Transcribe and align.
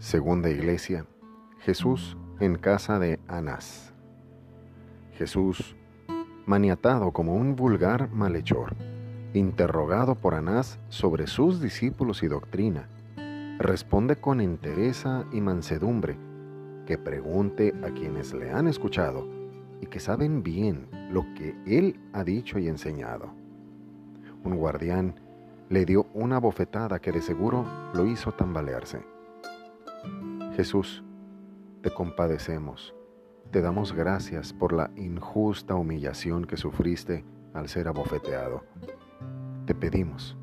Segunda 0.00 0.48
Iglesia, 0.48 1.06
Jesús 1.58 2.16
en 2.38 2.54
casa 2.54 3.00
de 3.00 3.18
Anás. 3.26 3.92
Jesús, 5.14 5.74
maniatado 6.46 7.10
como 7.10 7.34
un 7.34 7.56
vulgar 7.56 8.08
malhechor, 8.12 8.76
interrogado 9.34 10.14
por 10.14 10.34
Anás 10.34 10.78
sobre 10.88 11.26
sus 11.26 11.60
discípulos 11.60 12.22
y 12.22 12.28
doctrina, 12.28 12.88
responde 13.58 14.14
con 14.14 14.40
entereza 14.40 15.24
y 15.32 15.40
mansedumbre 15.40 16.16
que 16.86 16.96
pregunte 16.96 17.74
a 17.82 17.90
quienes 17.90 18.32
le 18.32 18.52
han 18.52 18.68
escuchado 18.68 19.26
y 19.80 19.86
que 19.86 19.98
saben 19.98 20.44
bien 20.44 20.86
lo 21.10 21.22
que 21.34 21.56
él 21.66 21.98
ha 22.12 22.22
dicho 22.22 22.60
y 22.60 22.68
enseñado. 22.68 23.34
Un 24.44 24.54
guardián 24.54 25.16
le 25.68 25.84
dio 25.84 26.06
una 26.14 26.38
bofetada 26.38 27.00
que 27.00 27.10
de 27.10 27.20
seguro 27.20 27.66
lo 27.94 28.06
hizo 28.06 28.30
tambalearse. 28.30 29.17
Jesús, 30.58 31.04
te 31.82 31.90
compadecemos, 31.92 32.92
te 33.52 33.60
damos 33.60 33.92
gracias 33.92 34.52
por 34.52 34.72
la 34.72 34.90
injusta 34.96 35.76
humillación 35.76 36.46
que 36.46 36.56
sufriste 36.56 37.24
al 37.54 37.68
ser 37.68 37.86
abofeteado. 37.86 38.64
Te 39.66 39.76
pedimos 39.76 40.36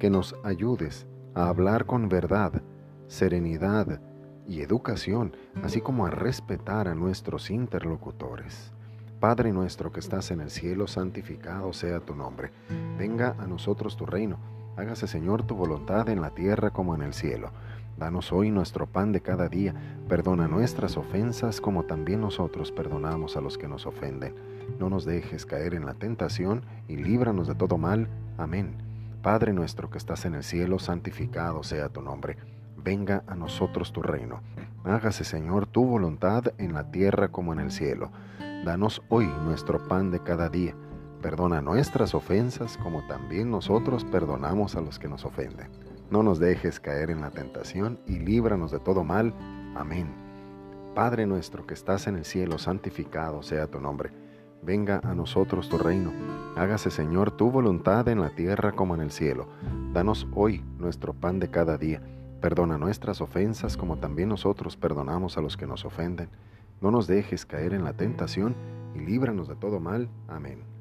que 0.00 0.10
nos 0.10 0.34
ayudes 0.42 1.06
a 1.36 1.46
hablar 1.46 1.86
con 1.86 2.08
verdad, 2.08 2.60
serenidad 3.06 4.00
y 4.48 4.62
educación, 4.62 5.36
así 5.62 5.80
como 5.80 6.06
a 6.06 6.10
respetar 6.10 6.88
a 6.88 6.96
nuestros 6.96 7.48
interlocutores. 7.48 8.72
Padre 9.20 9.52
nuestro 9.52 9.92
que 9.92 10.00
estás 10.00 10.32
en 10.32 10.40
el 10.40 10.50
cielo, 10.50 10.88
santificado 10.88 11.72
sea 11.72 12.00
tu 12.00 12.16
nombre. 12.16 12.50
Venga 12.98 13.36
a 13.38 13.46
nosotros 13.46 13.96
tu 13.96 14.06
reino. 14.06 14.40
Hágase 14.76 15.06
Señor 15.06 15.44
tu 15.44 15.54
voluntad 15.54 16.08
en 16.08 16.20
la 16.20 16.30
tierra 16.30 16.72
como 16.72 16.96
en 16.96 17.02
el 17.02 17.12
cielo. 17.12 17.52
Danos 17.96 18.32
hoy 18.32 18.50
nuestro 18.50 18.86
pan 18.86 19.12
de 19.12 19.20
cada 19.20 19.48
día. 19.48 19.74
Perdona 20.08 20.48
nuestras 20.48 20.96
ofensas 20.96 21.60
como 21.60 21.84
también 21.84 22.20
nosotros 22.20 22.72
perdonamos 22.72 23.36
a 23.36 23.40
los 23.40 23.58
que 23.58 23.68
nos 23.68 23.86
ofenden. 23.86 24.34
No 24.78 24.88
nos 24.88 25.04
dejes 25.04 25.46
caer 25.46 25.74
en 25.74 25.86
la 25.86 25.94
tentación 25.94 26.62
y 26.88 26.96
líbranos 26.96 27.46
de 27.46 27.54
todo 27.54 27.78
mal. 27.78 28.08
Amén. 28.38 28.74
Padre 29.22 29.52
nuestro 29.52 29.90
que 29.90 29.98
estás 29.98 30.24
en 30.24 30.34
el 30.34 30.42
cielo, 30.42 30.78
santificado 30.78 31.62
sea 31.62 31.88
tu 31.88 32.02
nombre. 32.02 32.38
Venga 32.76 33.22
a 33.28 33.36
nosotros 33.36 33.92
tu 33.92 34.02
reino. 34.02 34.40
Hágase 34.84 35.24
Señor 35.24 35.66
tu 35.66 35.84
voluntad 35.84 36.52
en 36.58 36.72
la 36.72 36.90
tierra 36.90 37.28
como 37.28 37.52
en 37.52 37.60
el 37.60 37.70
cielo. 37.70 38.10
Danos 38.64 39.02
hoy 39.10 39.26
nuestro 39.44 39.86
pan 39.86 40.10
de 40.10 40.20
cada 40.20 40.48
día. 40.48 40.74
Perdona 41.20 41.60
nuestras 41.60 42.14
ofensas 42.14 42.76
como 42.78 43.06
también 43.06 43.50
nosotros 43.50 44.04
perdonamos 44.04 44.74
a 44.74 44.80
los 44.80 44.98
que 44.98 45.08
nos 45.08 45.24
ofenden 45.24 45.91
no 46.12 46.22
nos 46.22 46.38
dejes 46.38 46.78
caer 46.78 47.10
en 47.10 47.22
la 47.22 47.30
tentación 47.30 47.98
y 48.06 48.18
líbranos 48.18 48.70
de 48.70 48.78
todo 48.78 49.02
mal. 49.02 49.32
Amén. 49.74 50.08
Padre 50.94 51.26
nuestro 51.26 51.66
que 51.66 51.72
estás 51.72 52.06
en 52.06 52.16
el 52.16 52.26
cielo, 52.26 52.58
santificado 52.58 53.42
sea 53.42 53.66
tu 53.66 53.80
nombre. 53.80 54.10
Venga 54.60 55.00
a 55.04 55.14
nosotros 55.14 55.70
tu 55.70 55.78
reino. 55.78 56.12
Hágase 56.54 56.90
Señor 56.90 57.30
tu 57.30 57.50
voluntad 57.50 58.06
en 58.08 58.20
la 58.20 58.28
tierra 58.28 58.72
como 58.72 58.94
en 58.94 59.00
el 59.00 59.10
cielo. 59.10 59.48
Danos 59.94 60.28
hoy 60.34 60.62
nuestro 60.78 61.14
pan 61.14 61.40
de 61.40 61.48
cada 61.48 61.78
día. 61.78 62.02
Perdona 62.42 62.76
nuestras 62.76 63.22
ofensas 63.22 63.78
como 63.78 63.96
también 63.96 64.28
nosotros 64.28 64.76
perdonamos 64.76 65.38
a 65.38 65.40
los 65.40 65.56
que 65.56 65.66
nos 65.66 65.86
ofenden. 65.86 66.28
No 66.82 66.90
nos 66.90 67.06
dejes 67.06 67.46
caer 67.46 67.72
en 67.72 67.84
la 67.84 67.94
tentación 67.94 68.54
y 68.94 68.98
líbranos 68.98 69.48
de 69.48 69.56
todo 69.56 69.80
mal. 69.80 70.10
Amén. 70.28 70.71